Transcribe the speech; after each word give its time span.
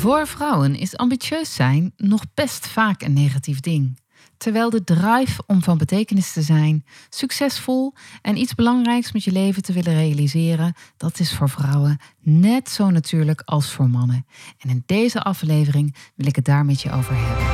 Voor 0.00 0.26
vrouwen 0.26 0.74
is 0.76 0.96
ambitieus 0.96 1.54
zijn 1.54 1.92
nog 1.96 2.24
best 2.34 2.66
vaak 2.66 3.02
een 3.02 3.12
negatief 3.12 3.60
ding. 3.60 3.98
Terwijl 4.36 4.70
de 4.70 4.84
drive 4.84 5.42
om 5.46 5.62
van 5.62 5.78
betekenis 5.78 6.32
te 6.32 6.42
zijn, 6.42 6.84
succesvol 7.08 7.94
en 8.22 8.36
iets 8.36 8.54
belangrijks 8.54 9.12
met 9.12 9.24
je 9.24 9.32
leven 9.32 9.62
te 9.62 9.72
willen 9.72 9.94
realiseren, 9.94 10.74
dat 10.96 11.18
is 11.18 11.34
voor 11.34 11.48
vrouwen 11.48 11.98
net 12.20 12.68
zo 12.68 12.90
natuurlijk 12.90 13.42
als 13.44 13.72
voor 13.72 13.90
mannen. 13.90 14.26
En 14.58 14.70
in 14.70 14.82
deze 14.86 15.22
aflevering 15.22 15.94
wil 16.14 16.26
ik 16.26 16.36
het 16.36 16.44
daar 16.44 16.64
met 16.64 16.80
je 16.80 16.92
over 16.92 17.14
hebben. 17.16 17.46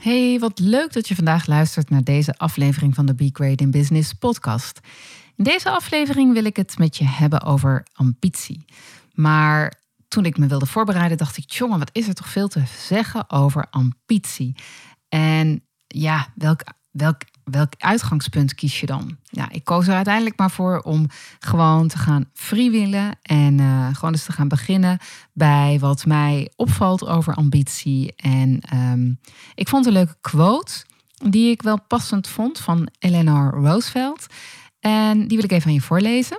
Hey, 0.00 0.38
wat 0.38 0.58
leuk 0.58 0.92
dat 0.92 1.08
je 1.08 1.14
vandaag 1.14 1.46
luistert 1.46 1.90
naar 1.90 2.04
deze 2.04 2.36
aflevering 2.36 2.94
van 2.94 3.06
de 3.06 3.14
Be 3.14 3.30
Great 3.32 3.60
in 3.60 3.70
Business 3.70 4.12
podcast. 4.12 4.80
In 5.36 5.44
deze 5.44 5.70
aflevering 5.70 6.32
wil 6.32 6.44
ik 6.44 6.56
het 6.56 6.78
met 6.78 6.96
je 6.96 7.04
hebben 7.04 7.42
over 7.42 7.86
ambitie. 7.92 8.64
Maar 9.12 9.72
toen 10.08 10.24
ik 10.24 10.38
me 10.38 10.46
wilde 10.46 10.66
voorbereiden, 10.66 11.16
dacht 11.16 11.36
ik, 11.36 11.50
jongen, 11.50 11.78
wat 11.78 11.90
is 11.92 12.08
er 12.08 12.14
toch 12.14 12.28
veel 12.28 12.48
te 12.48 12.62
zeggen 12.86 13.30
over 13.30 13.66
ambitie? 13.70 14.54
En 15.08 15.62
ja, 15.86 16.28
welk, 16.34 16.60
welk, 16.90 17.20
welk 17.44 17.72
uitgangspunt 17.78 18.54
kies 18.54 18.80
je 18.80 18.86
dan? 18.86 19.16
Ja, 19.22 19.50
ik 19.50 19.64
koos 19.64 19.86
er 19.86 19.94
uiteindelijk 19.94 20.38
maar 20.38 20.50
voor 20.50 20.80
om 20.80 21.06
gewoon 21.38 21.88
te 21.88 21.98
gaan 21.98 22.30
freewheelen 22.32 23.18
en 23.22 23.58
uh, 23.58 23.88
gewoon 23.92 24.12
eens 24.12 24.24
te 24.24 24.32
gaan 24.32 24.48
beginnen 24.48 24.98
bij 25.32 25.78
wat 25.80 26.06
mij 26.06 26.52
opvalt 26.56 27.06
over 27.06 27.34
ambitie. 27.34 28.14
En 28.16 28.60
um, 28.74 29.20
ik 29.54 29.68
vond 29.68 29.86
een 29.86 29.92
leuke 29.92 30.16
quote 30.20 30.84
die 31.30 31.50
ik 31.50 31.62
wel 31.62 31.80
passend 31.80 32.28
vond 32.28 32.58
van 32.58 32.88
Eleanor 32.98 33.50
Roosevelt. 33.50 34.26
En 34.84 35.28
die 35.28 35.36
wil 35.36 35.44
ik 35.44 35.52
even 35.52 35.66
aan 35.66 35.74
je 35.74 35.80
voorlezen. 35.80 36.38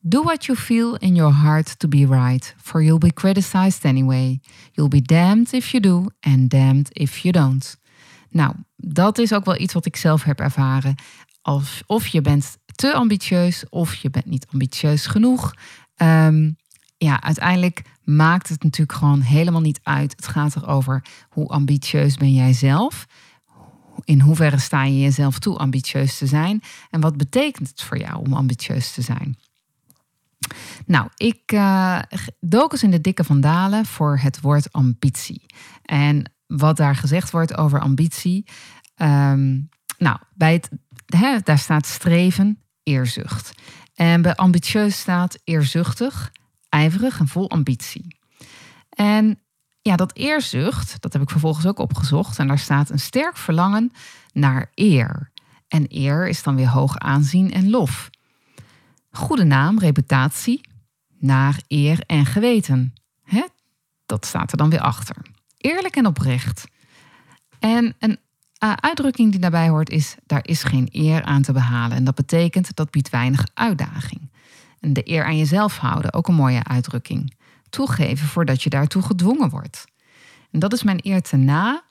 Do 0.00 0.22
what 0.22 0.44
you 0.44 0.58
feel 0.58 0.96
in 0.96 1.14
your 1.14 1.34
heart 1.34 1.78
to 1.78 1.88
be 1.88 2.06
right, 2.06 2.54
for 2.62 2.82
you'll 2.82 2.98
be 2.98 3.12
criticized 3.12 3.84
anyway. 3.84 4.40
You'll 4.72 4.90
be 4.90 5.02
damned 5.02 5.52
if 5.52 5.70
you 5.70 5.82
do 5.82 6.06
and 6.20 6.50
damned 6.50 6.88
if 6.92 7.18
you 7.18 7.32
don't. 7.32 7.76
Nou, 8.30 8.54
dat 8.76 9.18
is 9.18 9.32
ook 9.32 9.44
wel 9.44 9.60
iets 9.60 9.72
wat 9.72 9.86
ik 9.86 9.96
zelf 9.96 10.22
heb 10.22 10.40
ervaren. 10.40 10.94
Of, 11.42 11.82
of 11.86 12.06
je 12.06 12.20
bent 12.20 12.56
te 12.74 12.92
ambitieus 12.92 13.68
of 13.68 13.94
je 13.94 14.10
bent 14.10 14.26
niet 14.26 14.46
ambitieus 14.52 15.06
genoeg. 15.06 15.54
Um, 16.02 16.56
ja, 16.98 17.22
uiteindelijk 17.22 17.82
maakt 18.04 18.48
het 18.48 18.62
natuurlijk 18.62 18.98
gewoon 18.98 19.20
helemaal 19.20 19.60
niet 19.60 19.80
uit. 19.82 20.12
Het 20.16 20.26
gaat 20.26 20.56
erover 20.56 21.04
hoe 21.28 21.48
ambitieus 21.48 22.16
ben 22.16 22.32
jij 22.32 22.52
zelf 22.52 23.06
in 24.06 24.20
hoeverre 24.20 24.58
sta 24.58 24.84
je 24.84 25.00
jezelf 25.00 25.38
toe 25.38 25.56
ambitieus 25.56 26.18
te 26.18 26.26
zijn? 26.26 26.62
En 26.90 27.00
wat 27.00 27.16
betekent 27.16 27.68
het 27.68 27.82
voor 27.82 27.98
jou 27.98 28.18
om 28.18 28.32
ambitieus 28.32 28.92
te 28.92 29.02
zijn? 29.02 29.38
Nou, 30.86 31.08
ik 31.16 31.52
uh, 31.52 31.98
dook 32.40 32.72
eens 32.72 32.82
in 32.82 32.90
de 32.90 33.00
dikke 33.00 33.24
vandalen 33.24 33.86
voor 33.86 34.18
het 34.18 34.40
woord 34.40 34.72
ambitie. 34.72 35.46
En 35.82 36.32
wat 36.46 36.76
daar 36.76 36.96
gezegd 36.96 37.30
wordt 37.30 37.56
over 37.56 37.80
ambitie. 37.80 38.46
Um, 38.96 39.68
nou, 39.98 40.18
bij 40.34 40.52
het, 40.52 41.46
daar 41.46 41.58
staat 41.58 41.86
streven, 41.86 42.62
eerzucht. 42.82 43.52
En 43.94 44.22
bij 44.22 44.34
ambitieus 44.34 44.98
staat 44.98 45.38
eerzuchtig, 45.44 46.32
ijverig 46.68 47.18
en 47.18 47.28
vol 47.28 47.50
ambitie. 47.50 48.18
En 48.88 49.40
ja, 49.86 49.96
dat 49.96 50.16
eerzucht, 50.16 51.00
dat 51.00 51.12
heb 51.12 51.22
ik 51.22 51.30
vervolgens 51.30 51.66
ook 51.66 51.78
opgezocht. 51.78 52.38
En 52.38 52.46
daar 52.46 52.58
staat 52.58 52.90
een 52.90 52.98
sterk 52.98 53.36
verlangen 53.36 53.92
naar 54.32 54.70
eer. 54.74 55.30
En 55.68 55.86
eer 55.88 56.28
is 56.28 56.42
dan 56.42 56.56
weer 56.56 56.68
hoog 56.68 56.98
aanzien 56.98 57.52
en 57.52 57.70
lof. 57.70 58.10
Goede 59.10 59.44
naam, 59.44 59.78
reputatie, 59.78 60.60
naar 61.18 61.60
eer 61.68 62.00
en 62.06 62.26
geweten. 62.26 62.94
Hè? 63.22 63.44
Dat 64.06 64.26
staat 64.26 64.50
er 64.50 64.56
dan 64.56 64.70
weer 64.70 64.80
achter. 64.80 65.16
Eerlijk 65.56 65.96
en 65.96 66.06
oprecht. 66.06 66.64
En 67.58 67.94
een 67.98 68.18
uitdrukking 68.80 69.30
die 69.30 69.40
daarbij 69.40 69.68
hoort 69.68 69.90
is: 69.90 70.16
daar 70.24 70.46
is 70.46 70.62
geen 70.62 70.88
eer 70.92 71.22
aan 71.22 71.42
te 71.42 71.52
behalen. 71.52 71.96
En 71.96 72.04
dat 72.04 72.14
betekent 72.14 72.76
dat 72.76 72.90
biedt 72.90 73.10
weinig 73.10 73.46
uitdaging. 73.54 74.30
En 74.80 74.92
de 74.92 75.10
eer 75.10 75.24
aan 75.24 75.38
jezelf 75.38 75.76
houden, 75.76 76.12
ook 76.12 76.28
een 76.28 76.34
mooie 76.34 76.64
uitdrukking 76.64 77.34
toegeven 77.68 78.26
voordat 78.28 78.62
je 78.62 78.70
daartoe 78.70 79.02
gedwongen 79.02 79.48
wordt. 79.48 79.84
En 80.50 80.58
dat 80.58 80.72
is 80.72 80.82
mijn 80.82 81.00
eer 81.02 81.22
te 81.22 81.36
na. 81.36 81.82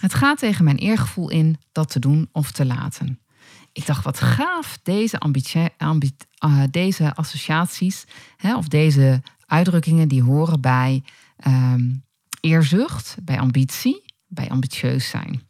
Het 0.00 0.14
gaat 0.14 0.38
tegen 0.38 0.64
mijn 0.64 0.76
eergevoel 0.76 1.30
in 1.30 1.58
dat 1.72 1.90
te 1.90 1.98
doen 1.98 2.28
of 2.32 2.50
te 2.50 2.64
laten. 2.64 3.18
Ik 3.72 3.86
dacht, 3.86 4.04
wat 4.04 4.20
gaaf, 4.20 4.78
deze, 4.82 5.20
uh, 6.44 6.62
deze 6.70 7.14
associaties 7.14 8.04
hè, 8.36 8.56
of 8.56 8.68
deze 8.68 9.22
uitdrukkingen 9.46 10.08
die 10.08 10.22
horen 10.22 10.60
bij 10.60 11.02
um, 11.46 12.04
eerzucht, 12.40 13.16
bij 13.22 13.40
ambitie, 13.40 14.04
bij 14.26 14.50
ambitieus 14.50 15.08
zijn. 15.08 15.42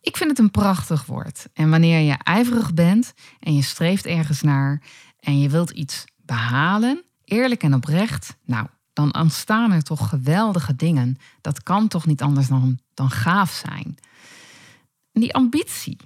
Ik 0.00 0.16
vind 0.16 0.30
het 0.30 0.38
een 0.38 0.50
prachtig 0.50 1.06
woord. 1.06 1.48
En 1.52 1.70
wanneer 1.70 1.98
je 1.98 2.16
ijverig 2.18 2.74
bent 2.74 3.12
en 3.40 3.54
je 3.54 3.62
streeft 3.62 4.06
ergens 4.06 4.42
naar 4.42 4.82
en 5.18 5.40
je 5.40 5.48
wilt 5.48 5.70
iets 5.70 6.04
behalen, 6.16 7.04
eerlijk 7.32 7.62
en 7.62 7.74
oprecht, 7.74 8.36
nou, 8.44 8.66
dan 8.92 9.14
ontstaan 9.14 9.72
er 9.72 9.82
toch 9.82 10.08
geweldige 10.08 10.76
dingen. 10.76 11.18
Dat 11.40 11.62
kan 11.62 11.88
toch 11.88 12.06
niet 12.06 12.22
anders 12.22 12.48
dan, 12.48 12.78
dan 12.94 13.10
gaaf 13.10 13.50
zijn. 13.50 13.96
Die 15.12 15.34
ambitie, 15.34 15.96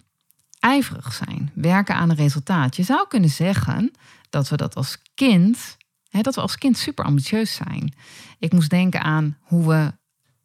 ijverig 0.59 1.13
zijn, 1.13 1.51
werken 1.55 1.95
aan 1.95 2.11
een 2.11 2.17
resultaat. 2.17 2.77
Je 2.77 2.83
zou 2.83 3.09
kunnen 3.09 3.31
zeggen 3.31 3.91
dat 4.31 4.49
we 4.49 4.57
dat 4.57 4.75
als 4.75 4.99
kind, 5.15 5.77
hè, 6.09 6.21
dat 6.21 6.35
we 6.35 6.41
als 6.41 6.59
kind 6.59 6.79
super 6.79 7.05
ambitieus 7.05 7.55
zijn. 7.55 7.95
Ik 8.39 8.53
moest 8.53 8.71
denken 8.71 9.03
aan 9.03 9.37
hoe 9.41 9.69
we, 9.69 9.93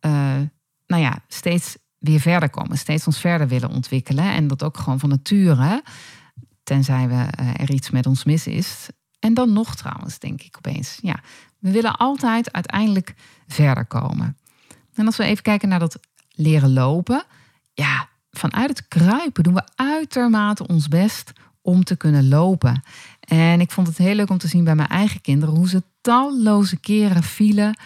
uh, 0.07 0.41
nou 0.87 1.01
ja, 1.01 1.23
steeds 1.27 1.77
weer 1.97 2.19
verder 2.19 2.49
komen, 2.49 2.77
steeds 2.77 3.07
ons 3.07 3.19
verder 3.19 3.47
willen 3.47 3.69
ontwikkelen. 3.69 4.31
En 4.31 4.47
dat 4.47 4.63
ook 4.63 4.77
gewoon 4.77 4.99
van 4.99 5.09
nature, 5.09 5.83
tenzij 6.63 7.07
we, 7.07 7.13
uh, 7.13 7.59
er 7.59 7.71
iets 7.71 7.89
met 7.89 8.05
ons 8.05 8.23
mis 8.23 8.47
is, 8.47 8.87
en 9.21 9.33
dan 9.33 9.53
nog 9.53 9.75
trouwens, 9.75 10.19
denk 10.19 10.41
ik 10.41 10.55
opeens. 10.57 10.97
Ja, 11.01 11.19
we 11.59 11.71
willen 11.71 11.95
altijd 11.97 12.51
uiteindelijk 12.51 13.13
verder 13.47 13.85
komen. 13.85 14.37
En 14.93 15.05
als 15.05 15.17
we 15.17 15.23
even 15.23 15.43
kijken 15.43 15.69
naar 15.69 15.79
dat 15.79 15.99
leren 16.31 16.73
lopen. 16.73 17.23
Ja, 17.73 18.09
vanuit 18.31 18.69
het 18.69 18.87
kruipen 18.87 19.43
doen 19.43 19.53
we 19.53 19.63
uitermate 19.75 20.67
ons 20.67 20.87
best 20.87 21.31
om 21.61 21.83
te 21.83 21.95
kunnen 21.95 22.27
lopen. 22.27 22.83
En 23.19 23.61
ik 23.61 23.71
vond 23.71 23.87
het 23.87 23.97
heel 23.97 24.15
leuk 24.15 24.29
om 24.29 24.37
te 24.37 24.47
zien 24.47 24.63
bij 24.63 24.75
mijn 24.75 24.87
eigen 24.87 25.21
kinderen 25.21 25.55
hoe 25.55 25.69
ze 25.69 25.83
talloze 26.01 26.77
keren 26.77 27.23
vielen 27.23 27.77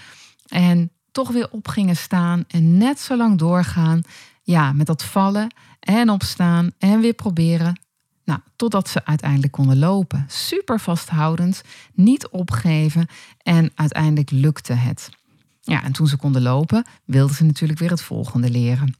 en 0.47 0.91
toch 1.11 1.29
weer 1.29 1.51
op 1.51 1.67
gingen 1.67 1.95
staan 1.95 2.43
en 2.47 2.77
net 2.77 2.99
zo 2.99 3.17
lang 3.17 3.37
doorgaan. 3.37 4.01
Ja, 4.41 4.71
met 4.71 4.87
dat 4.87 5.03
vallen 5.03 5.53
en 5.79 6.09
opstaan 6.09 6.71
en 6.77 6.99
weer 6.99 7.13
proberen 7.13 7.79
nou, 8.25 8.39
totdat 8.55 8.89
ze 8.89 9.05
uiteindelijk 9.05 9.51
konden 9.51 9.79
lopen. 9.79 10.25
Super 10.27 10.79
vasthoudend, 10.79 11.61
niet 11.93 12.27
opgeven 12.27 13.07
en 13.37 13.71
uiteindelijk 13.75 14.31
lukte 14.31 14.73
het. 14.73 15.09
Ja, 15.61 15.83
en 15.83 15.91
toen 15.91 16.07
ze 16.07 16.17
konden 16.17 16.41
lopen, 16.41 16.85
wilden 17.05 17.35
ze 17.35 17.43
natuurlijk 17.43 17.79
weer 17.79 17.89
het 17.89 18.01
volgende 18.01 18.49
leren. 18.49 18.95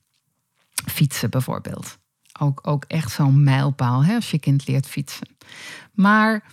Fietsen 0.86 1.30
bijvoorbeeld. 1.30 1.98
Ook, 2.39 2.60
ook 2.68 2.83
echt 2.88 3.12
zo'n 3.12 3.44
mijlpaal 3.44 4.06
hè, 4.06 4.16
als 4.16 4.31
je 4.31 4.39
kind 4.39 4.68
leert 4.68 4.88
fietsen. 4.88 5.28
Maar 5.94 6.44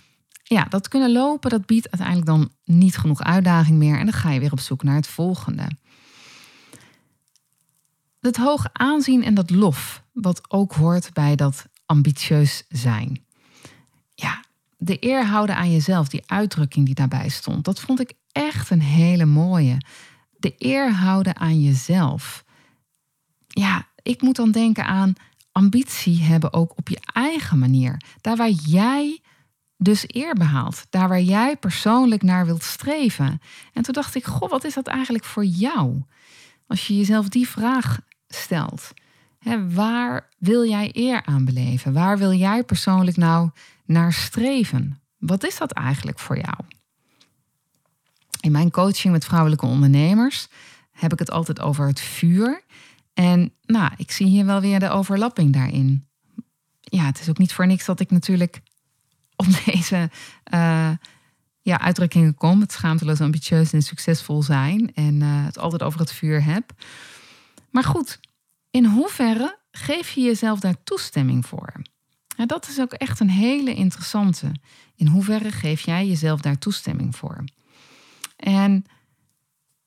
ja, 0.43 0.63
dat 0.63 0.87
kunnen 0.87 1.11
lopen, 1.11 1.49
dat 1.49 1.65
biedt 1.65 1.91
uiteindelijk 1.91 2.27
dan 2.27 2.51
niet 2.63 2.97
genoeg 2.97 3.21
uitdaging 3.21 3.77
meer. 3.77 3.99
En 3.99 4.05
dan 4.05 4.13
ga 4.13 4.31
je 4.31 4.39
weer 4.39 4.51
op 4.51 4.59
zoek 4.59 4.83
naar 4.83 4.95
het 4.95 5.07
volgende. 5.07 5.67
Het 8.19 8.37
hoog 8.37 8.69
aanzien 8.71 9.23
en 9.23 9.33
dat 9.33 9.49
lof, 9.49 10.03
wat 10.11 10.51
ook 10.51 10.73
hoort 10.73 11.13
bij 11.13 11.35
dat 11.35 11.67
ambitieus 11.85 12.63
zijn. 12.69 13.25
Ja, 14.13 14.43
de 14.77 14.97
eer 14.99 15.25
houden 15.25 15.55
aan 15.55 15.71
jezelf, 15.71 16.07
die 16.07 16.23
uitdrukking 16.25 16.85
die 16.85 16.95
daarbij 16.95 17.29
stond, 17.29 17.65
dat 17.65 17.79
vond 17.79 17.99
ik 17.99 18.13
echt 18.31 18.69
een 18.69 18.81
hele 18.81 19.25
mooie. 19.25 19.77
De 20.31 20.55
eer 20.57 20.93
houden 20.93 21.35
aan 21.35 21.61
jezelf. 21.61 22.43
Ja, 23.47 23.87
ik 24.01 24.21
moet 24.21 24.35
dan 24.35 24.51
denken 24.51 24.85
aan 24.85 25.13
ambitie 25.51 26.21
hebben 26.21 26.53
ook 26.53 26.77
op 26.77 26.89
je 26.89 26.99
eigen 27.13 27.59
manier. 27.59 28.01
Daar 28.21 28.35
waar 28.35 28.49
jij 28.49 29.21
dus 29.77 30.03
eer 30.07 30.33
behaalt. 30.33 30.85
Daar 30.89 31.07
waar 31.07 31.21
jij 31.21 31.57
persoonlijk 31.57 32.21
naar 32.21 32.45
wilt 32.45 32.63
streven. 32.63 33.41
En 33.73 33.83
toen 33.83 33.93
dacht 33.93 34.15
ik, 34.15 34.25
goh, 34.25 34.49
wat 34.49 34.63
is 34.63 34.73
dat 34.73 34.87
eigenlijk 34.87 35.25
voor 35.25 35.45
jou? 35.45 36.03
Als 36.67 36.87
je 36.87 36.97
jezelf 36.97 37.29
die 37.29 37.47
vraag 37.47 37.99
stelt. 38.27 38.91
Waar 39.69 40.29
wil 40.37 40.67
jij 40.67 40.89
eer 40.93 41.25
aan 41.25 41.45
beleven? 41.45 41.93
Waar 41.93 42.17
wil 42.17 42.33
jij 42.33 42.63
persoonlijk 42.63 43.17
nou 43.17 43.49
naar 43.85 44.13
streven? 44.13 45.01
Wat 45.17 45.43
is 45.43 45.57
dat 45.57 45.71
eigenlijk 45.71 46.19
voor 46.19 46.37
jou? 46.37 46.57
In 48.39 48.51
mijn 48.51 48.71
coaching 48.71 49.13
met 49.13 49.25
vrouwelijke 49.25 49.65
ondernemers 49.65 50.47
heb 50.91 51.13
ik 51.13 51.19
het 51.19 51.31
altijd 51.31 51.59
over 51.59 51.87
het 51.87 51.99
vuur. 51.99 52.63
En 53.13 53.53
nou, 53.65 53.91
ik 53.97 54.11
zie 54.11 54.27
hier 54.27 54.45
wel 54.45 54.61
weer 54.61 54.79
de 54.79 54.89
overlapping 54.89 55.53
daarin. 55.53 56.07
Ja, 56.79 57.05
het 57.05 57.19
is 57.19 57.29
ook 57.29 57.37
niet 57.37 57.53
voor 57.53 57.67
niks 57.67 57.85
dat 57.85 57.99
ik 57.99 58.11
natuurlijk 58.11 58.61
op 59.35 59.45
deze 59.65 60.09
uh, 60.53 60.91
ja, 61.61 61.79
uitdrukkingen 61.79 62.35
kom. 62.35 62.61
Het 62.61 62.71
schaamteloos, 62.71 63.21
ambitieus 63.21 63.73
en 63.73 63.81
succesvol 63.81 64.43
zijn. 64.43 64.93
En 64.93 65.13
uh, 65.21 65.45
het 65.45 65.57
altijd 65.57 65.83
over 65.83 65.99
het 65.99 66.11
vuur 66.11 66.43
heb. 66.43 66.71
Maar 67.69 67.83
goed, 67.83 68.19
in 68.73 68.85
hoeverre 68.85 69.59
geef 69.71 70.09
je 70.09 70.21
jezelf 70.21 70.59
daar 70.59 70.83
toestemming 70.83 71.45
voor? 71.45 71.81
Dat 72.45 72.67
is 72.67 72.79
ook 72.79 72.93
echt 72.93 73.19
een 73.19 73.29
hele 73.29 73.73
interessante. 73.73 74.51
In 74.95 75.07
hoeverre 75.07 75.51
geef 75.51 75.81
jij 75.81 76.07
jezelf 76.07 76.41
daar 76.41 76.57
toestemming 76.57 77.15
voor? 77.15 77.43
En 78.35 78.85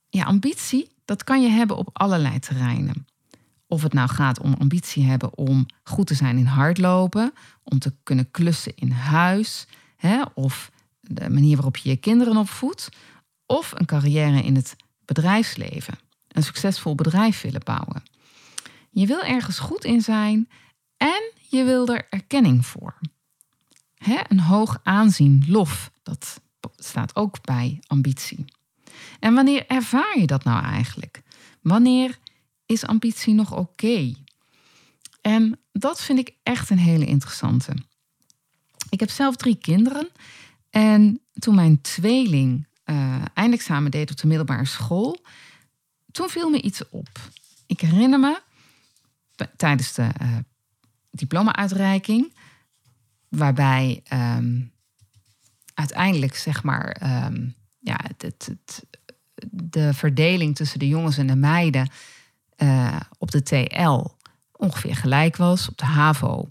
ja, 0.09 0.25
ambitie, 0.25 0.89
dat 1.05 1.25
kan 1.25 1.43
je 1.43 1.49
hebben 1.49 1.77
op 1.77 1.89
allerlei 1.93 2.39
terreinen. 2.39 3.07
Of 3.67 3.83
het 3.83 3.93
nou 3.93 4.09
gaat 4.09 4.41
om 4.41 4.55
ambitie 4.59 5.05
hebben 5.05 5.37
om 5.39 5.67
goed 5.85 6.07
te 6.07 6.15
zijn 6.15 6.39
in 6.39 6.47
hardlopen, 6.47 7.33
om 7.63 7.79
te 7.79 7.95
kunnen 8.03 8.31
klussen 8.31 8.75
in 8.75 8.91
huis, 8.91 9.67
hè, 9.97 10.23
of 10.35 10.71
de 11.01 11.31
manier 11.31 11.57
waarop 11.57 11.77
je 11.77 11.89
je 11.89 11.97
kinderen 11.97 12.37
opvoedt, 12.37 12.89
of 13.47 13.73
een 13.75 13.87
carrière 13.87 14.43
in 14.43 14.55
het 14.55 14.77
bedrijfsleven, 15.05 15.99
een 16.29 16.43
succesvol 16.43 16.95
bedrijf 16.95 17.41
willen 17.41 17.65
bouwen. 17.65 18.03
Je 18.99 19.07
wil 19.07 19.23
ergens 19.23 19.59
goed 19.59 19.85
in 19.85 20.01
zijn 20.01 20.49
en 20.97 21.33
je 21.49 21.65
wil 21.65 21.89
er 21.89 22.07
erkenning 22.11 22.67
voor. 22.67 22.99
Hè, 23.95 24.21
een 24.29 24.41
hoog 24.41 24.81
aanzien, 24.83 25.45
lof, 25.49 25.91
dat 26.03 26.41
staat 26.77 27.17
ook 27.17 27.45
bij 27.45 27.79
ambitie. 27.87 28.45
En 29.21 29.35
wanneer 29.35 29.67
ervaar 29.67 30.19
je 30.19 30.27
dat 30.27 30.45
nou 30.45 30.65
eigenlijk? 30.65 31.23
Wanneer 31.61 32.19
is 32.67 32.87
ambitie 32.87 33.35
nog 33.35 33.57
oké? 33.57 34.15
En 35.21 35.61
dat 35.73 36.03
vind 36.03 36.19
ik 36.19 36.35
echt 36.43 36.71
een 36.71 36.79
hele 36.79 37.07
interessante. 37.07 37.73
Ik 38.91 39.01
heb 39.01 39.11
zelf 39.11 39.37
drie 39.37 39.57
kinderen. 39.57 40.09
En 40.71 41.21
toen 41.33 41.55
mijn 41.55 41.81
tweeling 41.81 42.67
uh, 42.85 43.23
eindexamen 43.35 43.91
deed 43.91 44.11
op 44.11 44.17
de 44.17 44.27
middelbare 44.27 44.67
school, 44.67 45.25
toen 46.11 46.29
viel 46.29 46.51
me 46.51 46.61
iets 46.61 46.89
op. 46.91 47.09
Ik 47.67 47.81
herinner 47.81 48.21
me 48.21 48.45
tijdens 49.57 49.93
de 49.93 50.09
uh, 50.23 50.37
diploma-uitreiking, 51.11 52.37
waarbij 53.29 54.03
um, 54.13 54.73
uiteindelijk 55.75 56.37
zeg 56.37 56.63
maar 56.63 57.03
um, 57.27 57.55
ja, 57.79 58.01
het, 58.03 58.23
het, 58.23 58.85
de 59.51 59.95
verdeling 59.95 60.57
tussen 60.57 60.79
de 60.79 60.89
jongens 60.89 61.19
en 61.19 61.27
de 61.27 61.37
meiden 61.37 61.91
uh, 62.57 63.01
op 63.19 63.31
de 63.31 63.43
TL 63.43 64.05
ongeveer 64.53 64.97
gelijk 64.97 65.37
was. 65.37 65.69
Op 65.69 65.79
de 65.79 65.85
HAVO 65.85 66.49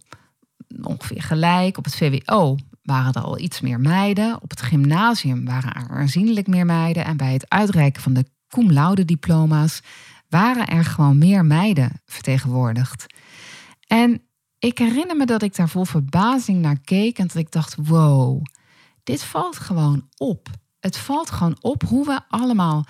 ongeveer 0.82 1.22
gelijk. 1.22 1.78
Op 1.78 1.84
het 1.86 1.96
VWO 1.96 2.56
waren 2.84 3.14
er 3.14 3.22
al 3.22 3.40
iets 3.40 3.62
meer 3.62 3.80
meiden. 3.80 4.42
Op 4.42 4.50
het 4.50 4.62
gymnasium 4.62 5.46
waren 5.46 5.74
er 5.74 5.90
aanzienlijk 5.90 6.48
meer 6.48 6.66
meiden. 6.66 7.06
En 7.06 7.18
bij 7.18 7.34
het 7.34 7.50
uitreiken 7.50 8.02
van 8.02 8.14
de 8.14 8.26
cum 8.48 8.72
laude 8.72 9.06
diploma's 9.06 9.82
waren 10.30 10.68
er 10.68 10.86
gewoon 10.86 11.18
meer 11.18 11.46
meiden 11.46 12.02
vertegenwoordigd. 12.06 13.06
En 13.88 14.22
ik 14.60 14.78
herinner 14.78 15.16
me 15.16 15.26
dat 15.26 15.42
ik 15.42 15.56
daar 15.56 15.70
vol 15.70 15.86
verbazing 15.86 16.62
naar 16.62 16.80
keek 16.80 17.18
en 17.18 17.28
dat 17.28 17.36
ik 17.36 17.52
dacht: 17.52 17.76
wow, 17.76 18.44
dit 19.04 19.24
valt 19.24 19.58
gewoon 19.58 20.10
op. 20.18 20.50
Het 20.80 20.98
valt 20.98 21.32
gewoon 21.32 21.58
op 21.62 21.84
hoe 21.84 22.06
we 22.06 22.20
allemaal 22.28 22.86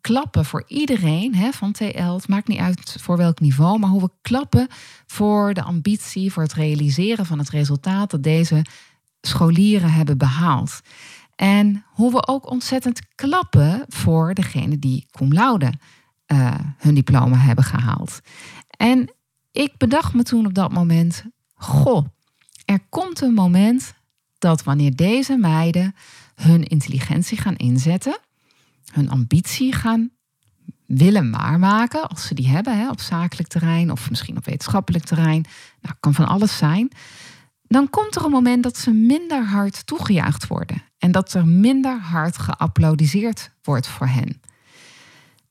klappen 0.00 0.44
voor 0.44 0.64
iedereen 0.66 1.34
hè, 1.34 1.52
van 1.52 1.72
TL. 1.72 2.12
Het 2.12 2.28
maakt 2.28 2.48
niet 2.48 2.58
uit 2.58 2.96
voor 3.00 3.16
welk 3.16 3.40
niveau, 3.40 3.78
maar 3.78 3.90
hoe 3.90 4.00
we 4.00 4.10
klappen 4.22 4.68
voor 5.06 5.54
de 5.54 5.62
ambitie, 5.62 6.32
voor 6.32 6.42
het 6.42 6.52
realiseren 6.52 7.26
van 7.26 7.38
het 7.38 7.50
resultaat 7.50 8.10
dat 8.10 8.22
deze 8.22 8.64
scholieren 9.20 9.92
hebben 9.92 10.18
behaald. 10.18 10.80
En 11.36 11.84
hoe 11.86 12.12
we 12.12 12.26
ook 12.26 12.50
ontzettend 12.50 13.00
klappen 13.14 13.84
voor 13.88 14.34
degene 14.34 14.78
die 14.78 15.06
cum 15.10 15.32
laude 15.32 15.72
uh, 16.32 16.54
hun 16.78 16.94
diploma 16.94 17.36
hebben 17.36 17.64
gehaald. 17.64 18.20
En 18.68 19.14
ik 19.50 19.76
bedacht 19.76 20.14
me 20.14 20.22
toen 20.22 20.46
op 20.46 20.54
dat 20.54 20.72
moment: 20.72 21.24
goh, 21.54 22.06
er 22.64 22.80
komt 22.88 23.20
een 23.20 23.34
moment 23.34 23.94
dat 24.38 24.62
wanneer 24.62 24.96
deze 24.96 25.36
meiden 25.36 25.94
hun 26.34 26.64
intelligentie 26.64 27.38
gaan 27.38 27.56
inzetten, 27.56 28.18
hun 28.92 29.10
ambitie 29.10 29.72
gaan 29.74 30.10
willen 30.86 31.30
waarmaken, 31.30 32.08
als 32.08 32.26
ze 32.26 32.34
die 32.34 32.48
hebben 32.48 32.78
hè, 32.78 32.90
op 32.90 33.00
zakelijk 33.00 33.48
terrein 33.48 33.90
of 33.90 34.10
misschien 34.10 34.36
op 34.36 34.44
wetenschappelijk 34.44 35.04
terrein, 35.04 35.44
nou, 35.80 35.94
kan 36.00 36.14
van 36.14 36.26
alles 36.26 36.56
zijn, 36.56 36.90
dan 37.62 37.90
komt 37.90 38.16
er 38.16 38.24
een 38.24 38.30
moment 38.30 38.62
dat 38.62 38.76
ze 38.76 38.90
minder 38.90 39.44
hard 39.46 39.86
toegejuicht 39.86 40.46
worden 40.46 40.82
en 40.98 41.12
dat 41.12 41.34
er 41.34 41.46
minder 41.46 42.00
hard 42.00 42.38
geapplaudiseerd 42.38 43.50
wordt 43.62 43.86
voor 43.86 44.06
hen. 44.06 44.40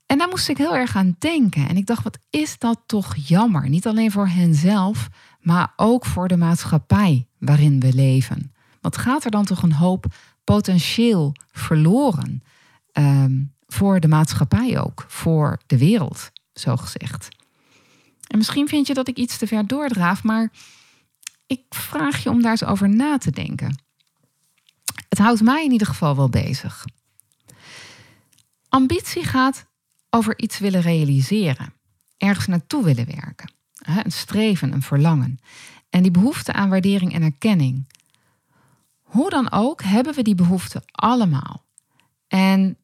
En 0.09 0.17
daar 0.17 0.29
moest 0.29 0.49
ik 0.49 0.57
heel 0.57 0.75
erg 0.75 0.95
aan 0.95 1.15
denken. 1.19 1.67
En 1.67 1.77
ik 1.77 1.85
dacht, 1.85 2.03
wat 2.03 2.19
is 2.29 2.57
dat 2.57 2.79
toch 2.85 3.15
jammer? 3.15 3.69
Niet 3.69 3.87
alleen 3.87 4.11
voor 4.11 4.27
henzelf, 4.27 5.09
maar 5.39 5.73
ook 5.75 6.05
voor 6.05 6.27
de 6.27 6.37
maatschappij 6.37 7.27
waarin 7.37 7.79
we 7.79 7.93
leven. 7.93 8.53
Wat 8.81 8.97
gaat 8.97 9.25
er 9.25 9.31
dan 9.31 9.45
toch 9.45 9.63
een 9.63 9.73
hoop 9.73 10.05
potentieel 10.43 11.35
verloren? 11.51 12.43
Ehm, 12.91 13.43
voor 13.67 13.99
de 13.99 14.07
maatschappij 14.07 14.79
ook, 14.79 15.05
voor 15.07 15.59
de 15.65 15.77
wereld, 15.77 16.31
zo 16.53 16.75
gezegd. 16.75 17.27
En 18.27 18.37
misschien 18.37 18.67
vind 18.67 18.87
je 18.87 18.93
dat 18.93 19.07
ik 19.07 19.17
iets 19.17 19.37
te 19.37 19.47
ver 19.47 19.67
doordraaf, 19.67 20.23
maar 20.23 20.51
ik 21.47 21.61
vraag 21.69 22.23
je 22.23 22.29
om 22.29 22.41
daar 22.41 22.51
eens 22.51 22.65
over 22.65 22.89
na 22.89 23.17
te 23.17 23.31
denken. 23.31 23.83
Het 25.09 25.17
houdt 25.17 25.41
mij 25.41 25.65
in 25.65 25.71
ieder 25.71 25.87
geval 25.87 26.15
wel 26.15 26.29
bezig. 26.29 26.85
Ambitie 28.69 29.23
gaat 29.23 29.67
over 30.09 30.39
iets 30.39 30.59
willen 30.59 30.81
realiseren, 30.81 31.73
ergens 32.17 32.45
naartoe 32.45 32.83
willen 32.83 33.05
werken. 33.05 33.53
Een 34.03 34.11
streven, 34.11 34.73
een 34.73 34.81
verlangen. 34.81 35.39
En 35.89 36.01
die 36.01 36.11
behoefte 36.11 36.53
aan 36.53 36.69
waardering 36.69 37.13
en 37.13 37.21
erkenning. 37.21 37.87
Hoe 39.01 39.29
dan 39.29 39.51
ook 39.51 39.83
hebben 39.83 40.13
we 40.13 40.21
die 40.21 40.35
behoefte 40.35 40.83
allemaal. 40.91 41.65
En 42.27 42.77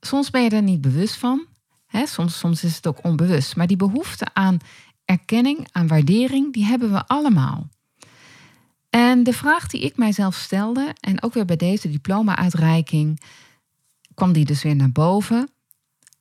soms 0.00 0.30
ben 0.30 0.42
je 0.42 0.50
er 0.50 0.62
niet 0.62 0.80
bewust 0.80 1.16
van. 1.16 1.46
Hè? 1.86 2.06
Soms, 2.06 2.38
soms 2.38 2.64
is 2.64 2.76
het 2.76 2.86
ook 2.86 3.04
onbewust. 3.04 3.56
Maar 3.56 3.66
die 3.66 3.76
behoefte 3.76 4.26
aan 4.32 4.58
erkenning, 5.04 5.68
aan 5.72 5.86
waardering, 5.86 6.52
die 6.52 6.64
hebben 6.64 6.92
we 6.92 7.06
allemaal. 7.06 7.68
En 8.90 9.22
de 9.22 9.32
vraag 9.32 9.66
die 9.66 9.80
ik 9.80 9.96
mijzelf 9.96 10.34
stelde, 10.34 10.94
en 11.00 11.22
ook 11.22 11.34
weer 11.34 11.44
bij 11.44 11.56
deze 11.56 11.90
diploma-uitreiking, 11.90 13.20
kwam 14.14 14.32
die 14.32 14.44
dus 14.44 14.62
weer 14.62 14.76
naar 14.76 14.92
boven. 14.92 15.48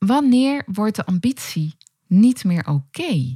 Wanneer 0.06 0.64
wordt 0.66 0.96
de 0.96 1.06
ambitie 1.06 1.78
niet 2.08 2.44
meer 2.44 2.68
oké? 2.68 3.36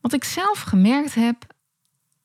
Wat 0.00 0.12
ik 0.12 0.24
zelf 0.24 0.60
gemerkt 0.60 1.14
heb 1.14 1.54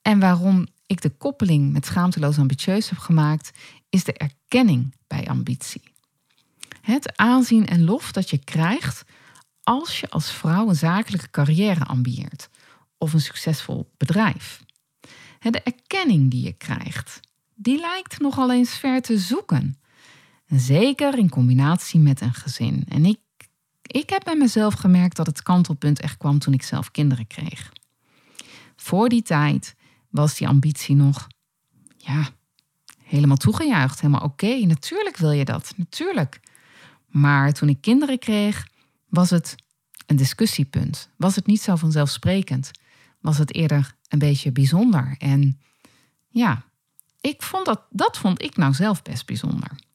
en 0.02 0.20
waarom 0.20 0.68
ik 0.86 1.02
de 1.02 1.10
koppeling 1.10 1.72
met 1.72 1.86
schaamteloos 1.86 2.38
ambitieus 2.38 2.90
heb 2.90 3.00
gemaakt, 3.00 3.52
is 3.90 4.04
de 4.04 4.14
erkenning 4.14 4.96
bij 5.08 5.28
ambitie. 5.28 5.82
Het 6.82 7.18
aanzien 7.18 7.68
en 7.68 7.84
lof 7.84 8.12
dat 8.12 8.30
je 8.30 8.38
krijgt 8.38 9.04
als 9.64 10.00
je 10.00 10.10
als 10.10 10.32
vrouw 10.32 10.70
een 10.70 10.76
zakelijke 10.76 11.30
carrière 11.30 11.86
ambieert 11.86 12.50
of 12.98 13.14
een 13.14 13.22
succesvol 13.22 13.92
bedrijf. 13.98 14.64
De 15.40 15.62
erkenning 15.62 16.32
die 16.32 16.44
je 16.44 16.54
krijgt, 16.54 17.20
die 17.56 17.80
lijkt 17.80 18.20
nogal 18.20 18.52
eens 18.52 18.78
ver 18.78 19.02
te 19.02 19.18
zoeken. 19.18 19.81
Zeker 20.56 21.18
in 21.18 21.30
combinatie 21.30 22.00
met 22.00 22.22
een 22.22 22.34
gezin. 22.34 22.86
En 22.88 23.06
ik, 23.06 23.20
ik 23.82 24.10
heb 24.10 24.24
bij 24.24 24.36
mezelf 24.36 24.74
gemerkt 24.74 25.16
dat 25.16 25.26
het 25.26 25.44
kantelpunt 25.44 26.00
echt 26.00 26.18
kwam 26.18 26.40
toen 26.40 26.54
ik 26.54 26.64
zelf 26.64 26.92
kinderen 26.92 27.28
kreeg. 27.28 27.72
Voor 28.76 29.10
die 29.10 29.22
tijd 29.22 29.76
was 30.10 30.38
die 30.38 30.48
ambitie 30.48 30.96
nog, 30.96 31.28
ja, 31.98 32.30
helemaal 33.04 33.38
toegejuicht. 33.38 34.02
Helemaal 34.02 34.24
oké, 34.24 34.66
natuurlijk 34.66 35.18
wil 35.18 35.32
je 35.32 35.46
dat, 35.46 35.74
natuurlijk. 35.78 36.40
Maar 37.08 37.54
toen 37.54 37.70
ik 37.70 37.82
kinderen 37.82 38.20
kreeg, 38.20 38.68
was 39.10 39.30
het 39.30 39.56
een 40.06 40.16
discussiepunt. 40.16 41.10
Was 41.18 41.36
het 41.36 41.46
niet 41.46 41.62
zo 41.62 41.76
vanzelfsprekend. 41.76 42.72
Was 43.20 43.38
het 43.38 43.54
eerder 43.54 43.96
een 44.08 44.20
beetje 44.20 44.52
bijzonder. 44.52 45.16
En 45.18 45.60
ja, 46.30 46.64
ik 47.22 47.42
vond 47.42 47.66
dat, 47.66 47.82
dat 47.90 48.18
vond 48.18 48.42
ik 48.42 48.58
nou 48.58 48.74
zelf 48.74 49.02
best 49.02 49.26
bijzonder. 49.26 49.90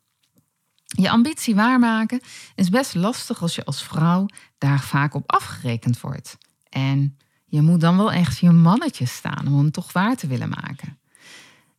Je 0.97 1.11
ambitie 1.11 1.55
waarmaken 1.55 2.21
is 2.55 2.69
best 2.69 2.95
lastig 2.95 3.43
als 3.43 3.55
je 3.55 3.65
als 3.65 3.83
vrouw 3.83 4.27
daar 4.59 4.81
vaak 4.81 5.15
op 5.15 5.33
afgerekend 5.33 6.01
wordt. 6.01 6.39
En 6.69 7.19
je 7.47 7.63
moet 7.63 7.81
dan 7.81 7.97
wel 7.97 8.13
echt 8.13 8.39
je 8.39 8.51
mannetje 8.51 9.07
staan 9.07 9.47
om 9.47 9.57
hem 9.57 9.71
toch 9.71 9.93
waar 9.93 10.17
te 10.17 10.27
willen 10.27 10.49
maken. 10.49 10.99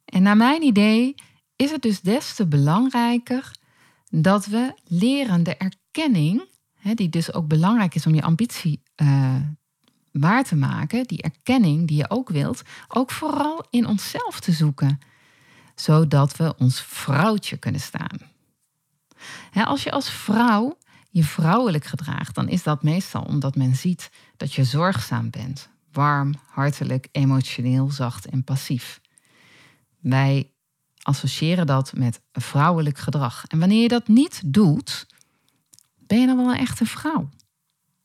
En 0.06 0.22
naar 0.22 0.38
mijn 0.38 0.62
idee 0.62 1.16
is 1.56 1.72
het 1.72 1.82
dus 1.82 2.02
des 2.02 2.36
te 2.36 2.48
belangrijker 2.48 3.52
dat 4.10 4.46
we 4.46 4.74
leren 4.84 5.44
de 5.44 5.56
erkenning, 5.56 6.44
die 6.94 7.10
dus 7.10 7.34
ook 7.34 7.48
belangrijk 7.48 7.96
is 7.96 8.06
om 8.06 8.16
je 8.16 8.22
ambitie 8.22 8.82
uh, 8.96 9.36
waar 10.12 10.44
te 10.44 10.56
maken, 10.56 11.04
die 11.08 11.22
erkenning 11.22 11.88
die 11.88 11.98
je 11.98 12.10
ook 12.10 12.30
wilt, 12.30 12.62
ook 12.88 13.12
vooral 13.12 13.66
in 13.70 13.88
onszelf 13.88 14.40
te 14.40 14.52
zoeken, 14.52 15.00
zodat 15.76 16.36
we 16.36 16.56
ons 16.58 16.82
vrouwtje 16.82 17.58
kunnen 17.58 17.82
staan. 17.82 18.36
Als 19.54 19.84
je 19.84 19.92
als 19.92 20.10
vrouw 20.10 20.78
je 21.10 21.24
vrouwelijk 21.24 21.86
gedraagt, 21.86 22.36
dan 22.36 22.48
is 22.50 22.64
dat 22.64 22.84
meestal 22.84 23.22
omdat 23.22 23.56
men 23.56 23.76
ziet 23.76 24.10
dat 24.38 24.54
je 24.54 24.64
zorgzaam 24.64 25.30
bent, 25.30 25.70
warm, 25.92 26.34
hartelijk, 26.48 27.08
emotioneel, 27.12 27.92
zacht 27.92 28.26
en 28.26 28.44
passief. 28.44 29.02
Wij 30.00 30.52
associëren 31.02 31.66
dat 31.66 31.94
met 31.96 32.22
vrouwelijk 32.32 32.98
gedrag. 32.98 33.46
En 33.48 33.60
wanneer 33.60 33.82
je 33.82 33.88
dat 33.88 34.08
niet 34.08 34.42
doet, 34.46 35.08
ben 35.98 36.20
je 36.20 36.28
dan 36.28 36.38
wel 36.38 36.52
een 36.52 36.60
echte 36.60 36.86
vrouw? 36.86 37.30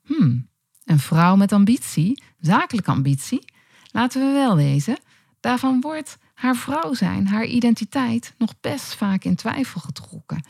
Hmm, 0.03 0.49
een 0.85 0.99
vrouw 0.99 1.37
met 1.37 1.53
ambitie, 1.53 2.23
zakelijke 2.41 2.91
ambitie, 2.91 3.45
laten 3.91 4.27
we 4.27 4.33
wel 4.33 4.57
wezen, 4.57 4.99
daarvan 5.41 5.81
wordt 5.81 6.19
haar 6.35 6.57
vrouw 6.57 6.95
zijn, 6.95 7.27
haar 7.27 7.45
identiteit, 7.45 8.35
nog 8.39 8.55
best 8.61 8.95
vaak 8.95 9.25
in 9.25 9.37
twijfel 9.37 9.81
getrokken. 9.81 10.45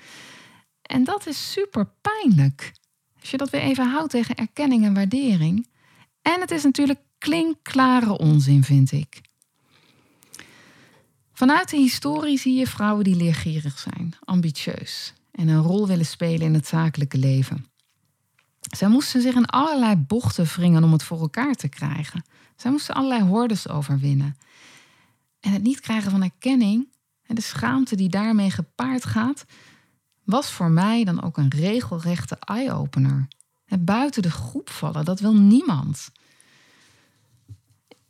En 0.83 1.05
dat 1.05 1.27
is 1.27 1.53
super 1.53 1.93
pijnlijk. 2.01 2.73
Als 3.21 3.31
je 3.31 3.37
dat 3.37 3.51
weer 3.51 3.61
even 3.61 3.91
houdt 3.91 4.11
tegen 4.11 4.35
erkenning 4.35 4.85
en 4.85 4.95
waardering. 4.95 5.69
En 6.23 6.41
het 6.41 6.51
is 6.51 6.63
natuurlijk 6.63 7.01
klinkklare 7.19 8.19
onzin, 8.19 8.65
vind 8.65 8.93
ik. 8.93 9.21
Vanuit 11.33 11.71
de 11.71 11.77
historie 11.77 12.39
zie 12.39 12.55
je 12.55 12.67
vrouwen 12.67 13.05
die 13.05 13.17
leergierig 13.17 13.79
zijn, 13.79 14.15
ambitieus 14.25 15.15
en 15.31 15.49
een 15.49 15.63
rol 15.63 15.87
willen 15.87 16.07
spelen 16.07 16.47
in 16.47 16.55
het 16.55 16.67
zakelijke 16.67 17.19
leven. 17.19 17.67
Zij 18.61 18.89
moesten 18.89 19.23
zich 19.23 19.35
in 19.35 19.47
allerlei 19.47 19.97
bochten 19.97 20.45
wringen 20.45 20.85
om 20.85 20.93
het 20.93 21.03
voor 21.03 21.21
elkaar 21.21 21.55
te 21.55 21.69
krijgen. 21.69 22.25
Zij 22.57 22.71
moesten 22.71 22.95
allerlei 22.95 23.23
hordes 23.23 23.69
overwinnen. 23.69 24.37
En 25.41 25.53
het 25.53 25.63
niet 25.63 25.81
krijgen 25.81 26.11
van 26.11 26.23
erkenning 26.23 26.89
en 27.27 27.35
de 27.35 27.41
schaamte 27.41 27.97
die 27.97 28.09
daarmee 28.09 28.51
gepaard 28.51 29.05
gaat, 29.05 29.45
was 30.25 30.51
voor 30.51 30.71
mij 30.71 31.05
dan 31.05 31.23
ook 31.23 31.37
een 31.37 31.51
regelrechte 31.51 32.37
eye-opener. 32.41 33.29
Buiten 33.79 34.23
de 34.23 34.31
groep 34.31 34.71
vallen, 34.71 35.05
dat 35.05 35.21
wil 35.21 35.35
niemand. 35.35 36.11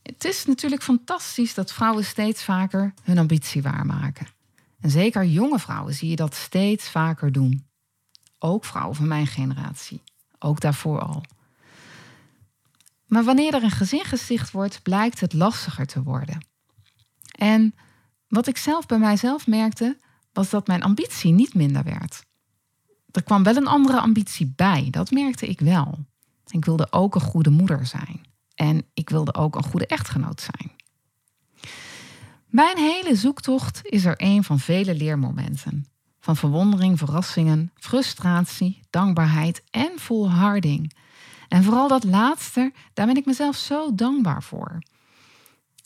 Het 0.02 0.25
is 0.25 0.47
natuurlijk 0.47 0.83
fantastisch 0.83 1.54
dat 1.54 1.73
vrouwen 1.73 2.04
steeds 2.04 2.45
vaker 2.45 2.95
hun 3.02 3.19
ambitie 3.19 3.62
waarmaken. 3.62 4.26
En 4.81 4.90
zeker 4.90 5.25
jonge 5.25 5.59
vrouwen 5.59 5.95
zie 5.95 6.11
je 6.11 6.16
dat 6.16 6.35
steeds 6.35 6.90
vaker 6.90 7.33
doen. 7.33 7.66
Ook 8.38 8.64
vrouwen 8.64 8.97
van 8.97 9.09
mijn 9.09 9.26
generatie. 9.26 10.02
Ook 10.38 10.61
daarvoor 10.61 11.00
al. 11.00 11.25
Maar 13.07 13.25
wanneer 13.25 13.54
er 13.54 13.62
een 13.62 13.71
gezin 13.71 14.04
gesticht 14.04 14.50
wordt, 14.50 14.83
blijkt 14.83 15.21
het 15.21 15.33
lastiger 15.33 15.87
te 15.87 16.02
worden. 16.02 16.47
En 17.38 17.75
wat 18.28 18.47
ik 18.47 18.57
zelf 18.57 18.87
bij 18.87 18.99
mijzelf 18.99 19.47
merkte, 19.47 19.99
was 20.33 20.51
dat 20.51 20.67
mijn 20.67 20.83
ambitie 20.83 21.33
niet 21.33 21.55
minder 21.55 21.85
werd. 21.85 22.25
Er 23.11 23.23
kwam 23.23 23.43
wel 23.43 23.57
een 23.57 23.67
andere 23.67 24.01
ambitie 24.01 24.53
bij, 24.57 24.89
dat 24.91 25.11
merkte 25.11 25.47
ik 25.47 25.61
wel. 25.61 25.99
Ik 26.47 26.65
wilde 26.65 26.93
ook 26.93 27.15
een 27.15 27.21
goede 27.21 27.51
moeder 27.51 27.87
zijn. 27.87 28.21
En 28.55 28.87
ik 28.95 29.11
wilde 29.11 29.35
ook 29.35 29.57
een 29.57 29.62
goede 29.62 29.87
echtgenoot 29.87 30.41
zijn. 30.41 30.73
Mijn 32.47 32.79
hele 32.79 33.17
zoektocht 33.17 33.81
is 33.83 34.05
er 34.05 34.15
een 34.17 34.45
van 34.45 34.59
vele 34.59 34.95
leermomenten. 34.95 35.87
Van 36.21 36.37
verwondering, 36.37 36.99
verrassingen, 36.99 37.73
frustratie, 37.75 38.81
dankbaarheid 38.91 39.62
en 39.71 39.93
volharding. 39.97 40.95
En 41.49 41.62
vooral 41.62 41.89
dat 41.89 42.05
laatste, 42.05 42.73
daar 42.93 43.07
ben 43.07 43.17
ik 43.17 43.27
mezelf 43.27 43.57
zo 43.57 43.95
dankbaar 43.95 44.43
voor. 44.43 44.79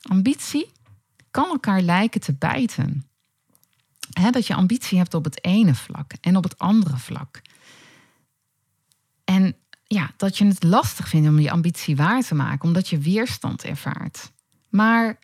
Ambitie 0.03 0.73
kan 1.31 1.49
elkaar 1.49 1.81
lijken 1.81 2.21
te 2.21 2.33
bijten. 2.33 3.09
Dat 4.31 4.47
je 4.47 4.55
ambitie 4.55 4.99
hebt 4.99 5.15
op 5.15 5.25
het 5.25 5.45
ene 5.45 5.75
vlak 5.75 6.13
en 6.21 6.37
op 6.37 6.43
het 6.43 6.59
andere 6.59 6.97
vlak. 6.97 7.43
En 9.25 9.57
ja, 9.85 10.11
dat 10.17 10.39
je 10.39 10.47
het 10.47 10.63
lastig 10.63 11.09
vindt 11.09 11.29
om 11.29 11.39
je 11.39 11.51
ambitie 11.51 11.97
waar 11.97 12.23
te 12.23 12.35
maken, 12.35 12.67
omdat 12.67 12.89
je 12.89 12.99
weerstand 12.99 13.65
ervaart. 13.65 14.33
Maar 14.69 15.19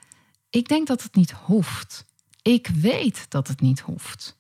ik 0.51 0.69
denk 0.69 0.87
dat 0.87 1.03
het 1.03 1.15
niet 1.15 1.31
hoeft. 1.31 2.05
Ik 2.43 2.67
weet 2.67 3.27
dat 3.31 3.49
het 3.49 3.61
niet 3.61 3.81
hoeft. 3.81 4.37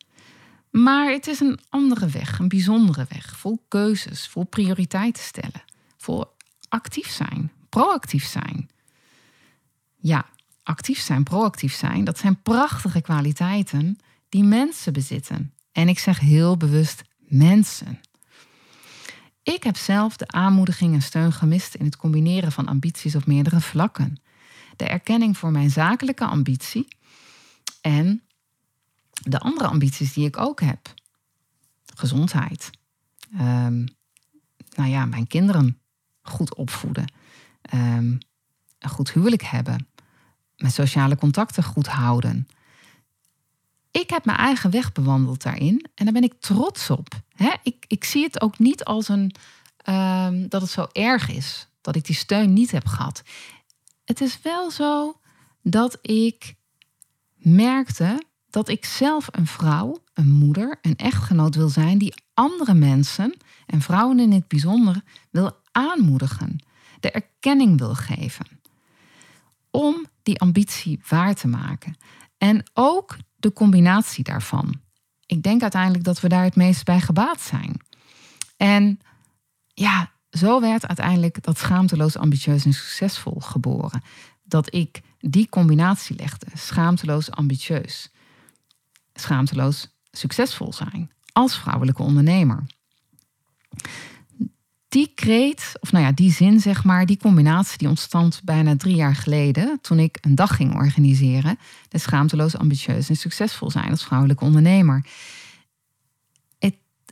Maar 0.71 1.11
het 1.11 1.27
is 1.27 1.41
een 1.41 1.61
andere 1.69 2.07
weg, 2.07 2.39
een 2.39 2.49
bijzondere 2.49 3.07
weg, 3.09 3.37
vol 3.37 3.65
keuzes, 3.69 4.29
vol 4.29 4.45
prioriteiten 4.45 5.23
stellen, 5.23 5.63
vol 5.97 6.37
actief 6.69 7.09
zijn, 7.09 7.53
proactief 7.69 8.25
zijn. 8.25 8.71
Ja, 9.97 10.27
actief 10.63 11.01
zijn, 11.01 11.23
proactief 11.23 11.75
zijn, 11.75 12.05
dat 12.05 12.19
zijn 12.19 12.43
prachtige 12.43 13.01
kwaliteiten 13.01 13.99
die 14.33 14.45
mensen 14.45 14.93
bezitten. 14.93 15.55
En 15.73 15.89
ik 15.89 15.99
zeg 15.99 16.19
heel 16.21 16.57
bewust 16.57 17.03
mensen. 17.19 18.01
Ik 19.43 19.63
heb 19.63 19.77
zelf 19.77 20.17
de 20.17 20.29
aanmoediging 20.29 20.95
en 20.95 21.03
steun 21.03 21.33
gemist 21.33 21.75
in 21.75 21.85
het 21.85 21.97
combineren 21.97 22.53
van 22.53 22.67
ambities 22.67 23.15
op 23.15 23.27
meerdere 23.27 23.61
vlakken. 23.61 24.21
De 24.77 24.85
erkenning 24.85 25.39
voor 25.39 25.51
mijn 25.51 25.71
zakelijke 25.71 26.25
ambitie 26.25 26.89
en 27.81 28.23
de 29.23 29.39
andere 29.39 29.69
ambities 29.69 30.13
die 30.13 30.27
ik 30.27 30.39
ook 30.39 30.61
heb. 30.61 30.95
Gezondheid. 31.95 32.71
Um, 33.35 33.87
nou 34.75 34.91
ja, 34.91 35.07
mijn 35.07 35.27
kinderen 35.27 35.81
goed 36.23 36.55
opvoeden. 36.55 37.13
Um, 37.75 38.19
een 38.79 38.91
goed 38.91 39.13
huwelijk 39.13 39.43
hebben. 39.43 39.89
Mijn 40.57 40.73
sociale 40.73 41.17
contacten 41.17 41.63
goed 41.63 41.87
houden. 41.87 42.47
Ik 43.93 44.11
heb 44.11 44.25
mijn 44.25 44.39
eigen 44.39 44.71
weg 44.71 44.93
bewandeld 44.93 45.43
daarin 45.43 45.87
en 45.95 46.05
daar 46.05 46.15
ben 46.15 46.23
ik 46.23 46.41
trots 46.41 46.91
op. 46.91 47.09
ik, 47.63 47.85
ik 47.87 48.05
zie 48.05 48.25
het 48.25 48.41
ook 48.41 48.59
niet 48.59 48.85
als 48.85 49.09
een, 49.09 49.35
um, 49.89 50.49
dat 50.49 50.61
het 50.61 50.71
zo 50.71 50.87
erg 50.93 51.29
is 51.31 51.69
dat 51.81 51.97
ik 51.97 52.05
die 52.05 52.15
steun 52.15 52.53
niet 52.53 52.71
heb 52.71 52.87
gehad. 52.87 53.23
Het 54.05 54.21
is 54.21 54.39
wel 54.43 54.71
zo 54.71 55.21
dat 55.63 55.99
ik 56.03 56.55
merkte 57.37 58.23
dat 58.51 58.69
ik 58.69 58.85
zelf 58.85 59.29
een 59.31 59.47
vrouw, 59.47 60.03
een 60.15 60.31
moeder, 60.31 60.79
een 60.83 60.97
echtgenoot 60.97 61.55
wil 61.55 61.69
zijn 61.69 61.99
die 61.99 62.15
andere 62.35 62.75
mensen 62.75 63.37
en 63.67 63.81
vrouwen 63.81 64.21
in 64.21 64.33
het 64.33 64.49
bijzonder 64.49 65.03
wil 65.31 65.57
aanmoedigen, 65.73 66.59
de 67.01 67.11
erkenning 67.11 67.79
wil 67.79 67.95
geven. 67.95 68.47
Om 69.71 70.07
die 70.23 70.41
ambitie 70.41 71.01
waar 71.09 71.35
te 71.35 71.49
maken. 71.49 71.97
En 72.39 72.63
ook 72.75 73.17
de 73.43 73.53
combinatie 73.53 74.25
daarvan. 74.25 74.81
Ik 75.27 75.43
denk 75.43 75.63
uiteindelijk 75.63 76.05
dat 76.05 76.21
we 76.21 76.29
daar 76.29 76.45
het 76.45 76.57
meest 76.57 76.85
bij 76.85 77.01
gebaat 77.01 77.41
zijn. 77.41 77.77
En 78.57 79.01
ja, 79.75 80.13
zo 80.31 80.61
werd 80.61 80.87
uiteindelijk 80.87 81.43
dat 81.43 81.59
schaamteloos, 81.59 82.17
ambitieus 82.17 82.65
en 82.65 82.73
succesvol 82.73 83.41
geboren. 83.41 84.03
Dat 84.43 84.75
ik 84.75 85.01
die 85.19 85.49
combinatie 85.49 86.17
legde, 86.17 86.47
schaamteloos, 86.55 87.31
ambitieus 87.31 88.11
schaamteloos 89.15 89.89
succesvol 90.11 90.73
zijn 90.73 91.11
als 91.33 91.59
vrouwelijke 91.59 92.03
ondernemer. 92.03 92.67
Die 94.93 95.13
kreet, 95.15 95.73
of 95.81 95.93
nou 95.93 96.05
ja, 96.05 96.13
die 96.13 96.33
zin 96.33 96.61
zeg 96.61 96.85
maar, 96.85 97.07
die 97.07 97.17
combinatie 97.17 97.79
die 97.79 97.89
ontstond 97.89 98.41
bijna 98.45 98.77
drie 98.77 98.95
jaar 98.95 99.15
geleden 99.15 99.79
toen 99.81 99.99
ik 99.99 100.19
een 100.21 100.35
dag 100.35 100.57
ging 100.57 100.75
organiseren. 100.75 101.59
De 101.89 101.99
schaamteloos, 101.99 102.57
ambitieus 102.57 103.09
en 103.09 103.17
succesvol 103.17 103.71
zijn 103.71 103.91
als 103.91 104.05
vrouwelijke 104.05 104.45
ondernemer. 104.45 105.07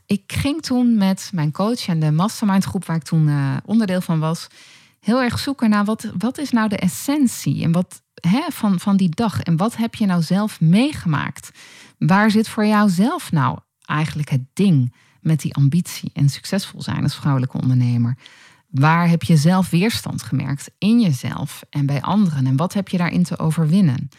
ik 0.05 0.23
ging 0.27 0.61
toen 0.61 0.97
met 0.97 1.29
mijn 1.33 1.51
coach 1.51 1.87
en 1.87 1.99
de 1.99 2.11
mastermind 2.11 2.63
groep 2.63 2.85
waar 2.85 2.95
ik 2.95 3.03
toen 3.03 3.27
uh, 3.27 3.57
onderdeel 3.65 4.01
van 4.01 4.19
was, 4.19 4.47
heel 4.99 5.21
erg 5.21 5.39
zoeken 5.39 5.69
naar 5.69 5.85
wat, 5.85 6.11
wat 6.17 6.37
is 6.37 6.51
nou 6.51 6.69
de 6.69 6.77
essentie 6.77 7.63
en 7.63 7.71
wat, 7.71 8.01
hè, 8.13 8.41
van, 8.49 8.79
van 8.79 8.97
die 8.97 9.09
dag 9.09 9.41
en 9.41 9.57
wat 9.57 9.77
heb 9.77 9.95
je 9.95 10.05
nou 10.05 10.21
zelf 10.21 10.59
meegemaakt 10.59 11.51
Waar 11.97 12.31
zit 12.31 12.47
voor 12.47 12.65
jou 12.65 12.89
zelf 12.89 13.31
nou 13.31 13.59
eigenlijk 13.85 14.29
het 14.29 14.45
ding 14.53 14.93
met 15.21 15.41
die 15.41 15.55
ambitie 15.55 16.11
en 16.13 16.29
succesvol 16.29 16.81
zijn 16.81 17.03
als 17.03 17.15
vrouwelijke 17.15 17.61
ondernemer? 17.61 18.17
Waar 18.67 19.09
heb 19.09 19.23
je 19.23 19.37
zelf 19.37 19.69
weerstand 19.69 20.23
gemerkt 20.23 20.71
in 20.77 20.99
jezelf 20.99 21.63
en 21.69 21.85
bij 21.85 22.01
anderen? 22.01 22.45
En 22.45 22.55
wat 22.55 22.73
heb 22.73 22.87
je 22.87 22.97
daarin 22.97 23.23
te 23.23 23.39
overwinnen? 23.39 24.09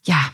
Ja, 0.00 0.30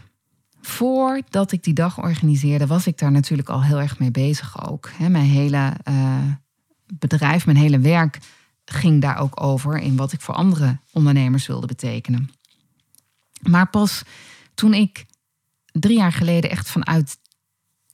voordat 0.61 1.52
ik 1.52 1.62
die 1.62 1.75
dag 1.75 1.99
organiseerde, 1.99 2.66
was 2.66 2.87
ik 2.87 2.99
daar 2.99 3.11
natuurlijk 3.11 3.49
al 3.49 3.62
heel 3.62 3.80
erg 3.80 3.99
mee 3.99 4.11
bezig 4.11 4.68
ook. 4.68 4.90
mijn 4.99 5.14
hele 5.14 5.76
uh, 5.88 6.23
bedrijf, 6.87 7.47
mijn 7.47 7.56
hele 7.56 7.78
werk 7.78 8.18
ging 8.64 9.02
daar 9.02 9.18
ook 9.18 9.42
over 9.42 9.78
in 9.78 9.97
wat 9.97 10.12
ik 10.12 10.21
voor 10.21 10.35
andere 10.35 10.78
ondernemers 10.92 11.47
wilde 11.47 11.66
betekenen. 11.66 12.30
Maar 13.42 13.71
pas 13.71 14.02
toen 14.54 14.75
ik 14.75 15.06
drie 15.73 15.97
jaar 15.97 16.12
geleden 16.12 16.50
echt 16.50 16.71
vanuit 16.71 17.18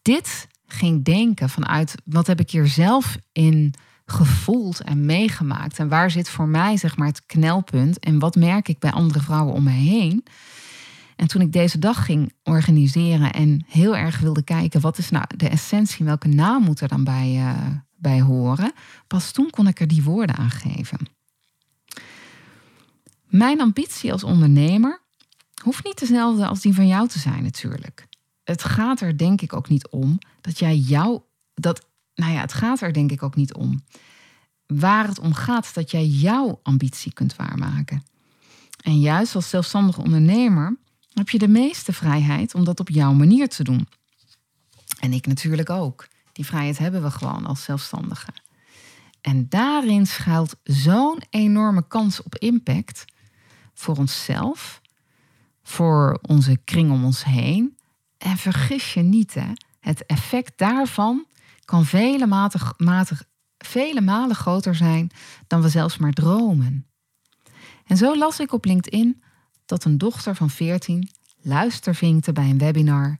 dit 0.02 0.48
ging 0.72 1.04
denken, 1.04 1.48
vanuit 1.48 1.94
wat 2.04 2.26
heb 2.26 2.40
ik 2.40 2.50
hier 2.50 2.66
zelf 2.66 3.16
in 3.32 3.74
gevoeld 4.10 4.80
en 4.80 5.04
meegemaakt 5.06 5.78
en 5.78 5.88
waar 5.88 6.10
zit 6.10 6.28
voor 6.28 6.48
mij 6.48 6.76
zeg 6.76 6.96
maar 6.96 7.06
het 7.06 7.26
knelpunt 7.26 7.98
en 7.98 8.18
wat 8.18 8.34
merk 8.36 8.68
ik 8.68 8.78
bij 8.78 8.90
andere 8.90 9.20
vrouwen 9.20 9.54
om 9.54 9.62
me 9.62 9.70
heen. 9.70 10.24
En 11.16 11.26
toen 11.26 11.40
ik 11.40 11.52
deze 11.52 11.78
dag 11.78 12.04
ging 12.04 12.32
organiseren 12.42 13.32
en 13.32 13.64
heel 13.68 13.96
erg 13.96 14.18
wilde 14.18 14.42
kijken 14.42 14.80
wat 14.80 14.98
is 14.98 15.10
nou 15.10 15.24
de 15.36 15.48
essentie, 15.48 16.04
welke 16.04 16.28
naam 16.28 16.62
moet 16.62 16.80
er 16.80 16.88
dan 16.88 17.04
bij, 17.04 17.34
uh, 17.36 17.66
bij 17.96 18.20
horen, 18.20 18.72
pas 19.06 19.32
toen 19.32 19.50
kon 19.50 19.66
ik 19.68 19.80
er 19.80 19.88
die 19.88 20.02
woorden 20.02 20.36
aan 20.36 20.50
geven. 20.50 20.98
Mijn 23.26 23.60
ambitie 23.60 24.12
als 24.12 24.24
ondernemer 24.24 25.02
hoeft 25.62 25.84
niet 25.84 25.98
dezelfde 25.98 26.46
als 26.46 26.60
die 26.60 26.74
van 26.74 26.86
jou 26.86 27.08
te 27.08 27.18
zijn 27.18 27.42
natuurlijk. 27.42 28.08
Het 28.50 28.64
gaat 28.64 29.00
er 29.00 29.16
denk 29.16 29.40
ik 29.40 29.52
ook 29.52 29.68
niet 29.68 29.88
om 29.88 30.18
dat 30.40 30.58
jij 30.58 30.76
jou, 30.76 31.20
dat, 31.54 31.86
nou 32.14 32.32
ja, 32.32 32.40
het 32.40 32.52
gaat 32.52 32.80
er 32.80 32.92
denk 32.92 33.10
ik 33.10 33.22
ook 33.22 33.36
niet 33.36 33.54
om. 33.54 33.84
Waar 34.66 35.06
het 35.06 35.18
om 35.18 35.34
gaat, 35.34 35.74
dat 35.74 35.90
jij 35.90 36.06
jouw 36.06 36.60
ambitie 36.62 37.12
kunt 37.12 37.36
waarmaken. 37.36 38.02
En 38.82 39.00
juist 39.00 39.34
als 39.34 39.48
zelfstandig 39.48 39.98
ondernemer 39.98 40.76
heb 41.12 41.28
je 41.28 41.38
de 41.38 41.48
meeste 41.48 41.92
vrijheid 41.92 42.54
om 42.54 42.64
dat 42.64 42.80
op 42.80 42.88
jouw 42.88 43.12
manier 43.12 43.48
te 43.48 43.64
doen. 43.64 43.88
En 45.00 45.12
ik 45.12 45.26
natuurlijk 45.26 45.70
ook. 45.70 46.08
Die 46.32 46.46
vrijheid 46.46 46.78
hebben 46.78 47.02
we 47.02 47.10
gewoon 47.10 47.46
als 47.46 47.62
zelfstandigen. 47.62 48.34
En 49.20 49.48
daarin 49.48 50.06
schuilt 50.06 50.56
zo'n 50.64 51.22
enorme 51.30 51.86
kans 51.88 52.22
op 52.22 52.36
impact 52.36 53.04
voor 53.74 53.96
onszelf, 53.96 54.80
voor 55.62 56.18
onze 56.22 56.58
kring 56.64 56.90
om 56.90 57.04
ons 57.04 57.24
heen. 57.24 57.78
En 58.20 58.36
vergis 58.36 58.94
je 58.94 59.02
niet, 59.02 59.34
hè, 59.34 59.52
het 59.80 60.06
effect 60.06 60.52
daarvan 60.58 61.26
kan 61.64 61.84
vele, 61.84 62.26
matig, 62.26 62.74
matig, 62.76 63.24
vele 63.58 64.00
malen 64.00 64.36
groter 64.36 64.74
zijn 64.74 65.10
dan 65.46 65.62
we 65.62 65.68
zelfs 65.68 65.96
maar 65.96 66.12
dromen. 66.12 66.86
En 67.86 67.96
zo 67.96 68.16
las 68.16 68.40
ik 68.40 68.52
op 68.52 68.64
LinkedIn 68.64 69.22
dat 69.66 69.84
een 69.84 69.98
dochter 69.98 70.34
van 70.34 70.50
14 70.50 71.10
luistervinkte 71.40 72.32
bij 72.32 72.50
een 72.50 72.58
webinar 72.58 73.18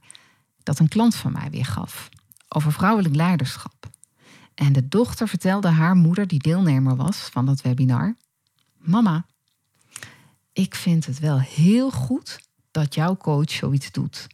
dat 0.63 0.79
een 0.79 0.87
klant 0.87 1.15
van 1.15 1.31
mij 1.31 1.49
weer 1.49 1.65
gaf 1.65 2.09
over 2.47 2.71
vrouwelijk 2.71 3.15
leiderschap. 3.15 3.89
En 4.53 4.73
de 4.73 4.87
dochter 4.87 5.27
vertelde 5.27 5.69
haar 5.69 5.95
moeder, 5.95 6.27
die 6.27 6.39
deelnemer 6.39 6.95
was 6.95 7.17
van 7.17 7.45
dat 7.45 7.61
webinar: 7.61 8.15
Mama, 8.77 9.25
ik 10.53 10.75
vind 10.75 11.05
het 11.05 11.19
wel 11.19 11.39
heel 11.39 11.91
goed 11.91 12.39
dat 12.71 12.95
jouw 12.95 13.17
coach 13.17 13.51
zoiets 13.51 13.91
doet. 13.91 14.27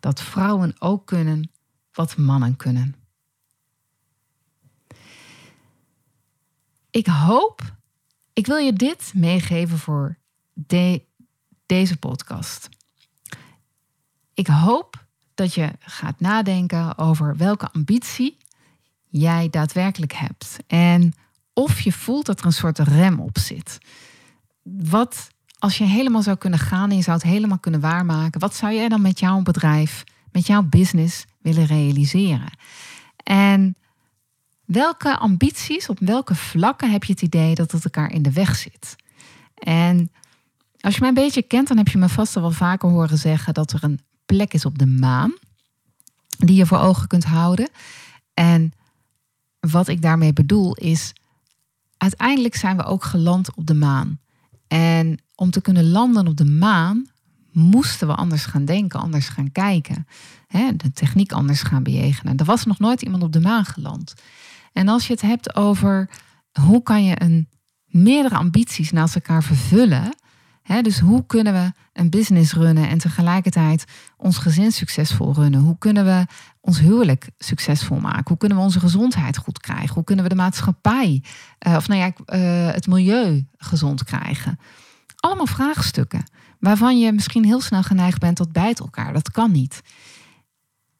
Dat 0.00 0.22
vrouwen 0.22 0.74
ook 0.78 1.06
kunnen 1.06 1.50
wat 1.92 2.16
mannen 2.16 2.56
kunnen. 2.56 2.94
Ik 6.90 7.06
hoop, 7.06 7.76
ik 8.32 8.46
wil 8.46 8.56
je 8.56 8.72
dit 8.72 9.12
meegeven 9.14 9.78
voor 9.78 10.18
de, 10.52 11.02
deze 11.66 11.96
podcast. 11.96 12.68
Ik 14.34 14.46
hoop 14.46 15.06
dat 15.34 15.54
je 15.54 15.72
gaat 15.78 16.20
nadenken 16.20 16.98
over 16.98 17.36
welke 17.36 17.70
ambitie 17.70 18.36
jij 19.08 19.50
daadwerkelijk 19.50 20.12
hebt. 20.12 20.56
En 20.66 21.12
of 21.52 21.80
je 21.80 21.92
voelt 21.92 22.26
dat 22.26 22.40
er 22.40 22.46
een 22.46 22.52
soort 22.52 22.78
rem 22.78 23.20
op 23.20 23.38
zit. 23.38 23.78
Wat 24.62 25.30
als 25.60 25.78
je 25.78 25.84
helemaal 25.84 26.22
zou 26.22 26.36
kunnen 26.36 26.58
gaan 26.58 26.90
en 26.90 26.96
je 26.96 27.02
zou 27.02 27.16
het 27.16 27.26
helemaal 27.26 27.58
kunnen 27.58 27.80
waarmaken, 27.80 28.40
wat 28.40 28.54
zou 28.54 28.74
jij 28.74 28.88
dan 28.88 29.02
met 29.02 29.18
jouw 29.18 29.42
bedrijf, 29.42 30.04
met 30.32 30.46
jouw 30.46 30.62
business 30.62 31.24
willen 31.38 31.66
realiseren? 31.66 32.52
En 33.22 33.76
welke 34.64 35.16
ambities, 35.16 35.88
op 35.88 35.98
welke 35.98 36.34
vlakken 36.34 36.90
heb 36.90 37.04
je 37.04 37.12
het 37.12 37.22
idee 37.22 37.54
dat 37.54 37.72
het 37.72 37.84
elkaar 37.84 38.12
in 38.12 38.22
de 38.22 38.32
weg 38.32 38.56
zit? 38.56 38.96
En 39.54 40.12
als 40.80 40.94
je 40.94 41.00
mij 41.00 41.08
een 41.08 41.14
beetje 41.14 41.42
kent, 41.42 41.68
dan 41.68 41.76
heb 41.76 41.88
je 41.88 41.98
me 41.98 42.08
vast 42.08 42.34
wel 42.34 42.50
vaker 42.50 42.88
horen 42.88 43.18
zeggen 43.18 43.54
dat 43.54 43.72
er 43.72 43.84
een 43.84 44.00
plek 44.26 44.54
is 44.54 44.64
op 44.64 44.78
de 44.78 44.86
maan 44.86 45.32
die 46.38 46.56
je 46.56 46.66
voor 46.66 46.78
ogen 46.78 47.06
kunt 47.06 47.24
houden. 47.24 47.68
En 48.34 48.72
wat 49.60 49.88
ik 49.88 50.02
daarmee 50.02 50.32
bedoel 50.32 50.74
is, 50.74 51.12
uiteindelijk 51.96 52.54
zijn 52.54 52.76
we 52.76 52.84
ook 52.84 53.04
geland 53.04 53.54
op 53.54 53.66
de 53.66 53.74
maan. 53.74 54.20
En 54.72 55.18
om 55.34 55.50
te 55.50 55.60
kunnen 55.60 55.90
landen 55.90 56.26
op 56.26 56.36
de 56.36 56.44
maan 56.44 57.06
moesten 57.52 58.06
we 58.06 58.14
anders 58.14 58.44
gaan 58.44 58.64
denken, 58.64 59.00
anders 59.00 59.28
gaan 59.28 59.52
kijken. 59.52 60.06
Hè, 60.46 60.76
de 60.76 60.92
techniek 60.92 61.32
anders 61.32 61.62
gaan 61.62 61.82
bejegenen. 61.82 62.36
Er 62.36 62.44
was 62.44 62.64
nog 62.64 62.78
nooit 62.78 63.02
iemand 63.02 63.22
op 63.22 63.32
de 63.32 63.40
maan 63.40 63.64
geland. 63.64 64.14
En 64.72 64.88
als 64.88 65.06
je 65.06 65.12
het 65.12 65.22
hebt 65.22 65.56
over 65.56 66.10
hoe 66.60 66.82
kan 66.82 67.04
je 67.04 67.22
een, 67.22 67.48
meerdere 67.90 68.36
ambities 68.36 68.90
naast 68.90 69.14
elkaar 69.14 69.42
vervullen, 69.42 70.14
dus 70.78 70.98
hoe 70.98 71.26
kunnen 71.26 71.52
we 71.52 71.72
een 71.92 72.10
business 72.10 72.52
runnen 72.52 72.88
en 72.88 72.98
tegelijkertijd 72.98 73.84
ons 74.16 74.38
gezin 74.38 74.72
succesvol 74.72 75.34
runnen? 75.34 75.60
Hoe 75.60 75.78
kunnen 75.78 76.04
we 76.04 76.26
ons 76.60 76.80
huwelijk 76.80 77.30
succesvol 77.38 78.00
maken? 78.00 78.28
Hoe 78.28 78.36
kunnen 78.36 78.58
we 78.58 78.64
onze 78.64 78.80
gezondheid 78.80 79.36
goed 79.36 79.60
krijgen? 79.60 79.94
Hoe 79.94 80.04
kunnen 80.04 80.24
we 80.24 80.30
de 80.30 80.36
maatschappij, 80.36 81.22
uh, 81.66 81.74
of 81.76 81.88
nou 81.88 82.00
ja, 82.00 82.06
uh, 82.06 82.74
het 82.74 82.86
milieu 82.86 83.46
gezond 83.56 84.04
krijgen? 84.04 84.58
Allemaal 85.16 85.46
vraagstukken 85.46 86.24
waarvan 86.58 86.98
je 86.98 87.12
misschien 87.12 87.44
heel 87.44 87.60
snel 87.60 87.82
geneigd 87.82 88.18
bent 88.18 88.36
tot 88.36 88.52
bijt 88.52 88.80
elkaar. 88.80 89.12
Dat 89.12 89.30
kan 89.30 89.52
niet. 89.52 89.82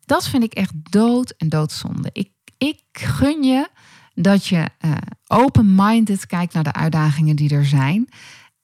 Dat 0.04 0.28
vind 0.28 0.42
ik 0.42 0.52
echt 0.52 0.72
dood 0.90 1.34
en 1.36 1.48
doodzonde. 1.48 2.10
Ik, 2.12 2.30
ik 2.58 2.82
gun 2.92 3.42
je 3.42 3.68
dat 4.14 4.46
je 4.46 4.68
uh, 4.84 4.92
open-minded 5.26 6.26
kijkt 6.26 6.54
naar 6.54 6.62
de 6.62 6.72
uitdagingen 6.72 7.36
die 7.36 7.54
er 7.54 7.66
zijn. 7.66 8.08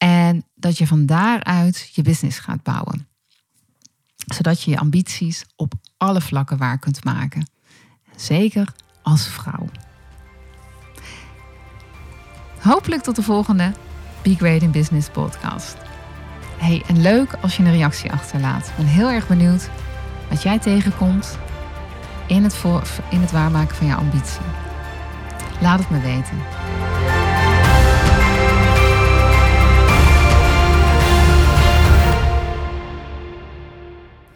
En 0.07 0.45
dat 0.55 0.79
je 0.79 0.87
van 0.87 1.07
daaruit 1.07 1.91
je 1.93 2.03
business 2.03 2.39
gaat 2.39 2.63
bouwen. 2.63 3.09
Zodat 4.35 4.63
je 4.63 4.71
je 4.71 4.79
ambities 4.79 5.45
op 5.57 5.73
alle 5.97 6.21
vlakken 6.21 6.57
waar 6.57 6.79
kunt 6.79 7.05
maken. 7.05 7.51
Zeker 8.17 8.73
als 9.03 9.27
vrouw. 9.27 9.69
Hopelijk 12.61 13.03
tot 13.03 13.17
de 13.17 13.23
volgende 13.23 13.73
Be 14.23 14.35
Great 14.35 14.63
in 14.63 14.71
Business 14.71 15.11
podcast. 15.11 15.77
Hey, 16.57 16.83
en 16.87 17.01
leuk 17.01 17.33
als 17.41 17.57
je 17.57 17.63
een 17.63 17.73
reactie 17.73 18.13
achterlaat. 18.13 18.69
Ik 18.69 18.77
ben 18.77 18.87
heel 18.87 19.11
erg 19.11 19.29
benieuwd 19.29 19.71
wat 20.29 20.43
jij 20.43 20.59
tegenkomt 20.59 21.39
in 22.27 22.43
het, 22.43 22.55
voor, 22.55 22.83
in 23.11 23.21
het 23.21 23.31
waarmaken 23.31 23.77
van 23.77 23.87
jouw 23.87 23.99
ambitie. 23.99 24.47
Laat 25.61 25.79
het 25.79 25.91
me 25.91 26.01
weten. 26.01 26.39